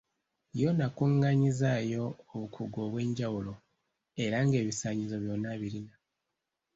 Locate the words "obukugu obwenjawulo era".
2.33-4.37